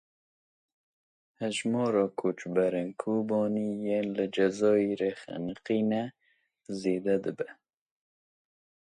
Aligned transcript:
Hejmara 1.39 2.05
koçberên 2.19 2.89
Kobanî 3.01 3.67
yên 3.85 4.07
li 4.17 4.25
Cezayirê 4.35 5.11
xeniqîne 5.21 6.03
zêde 6.79 7.15
dibe. 7.23 7.49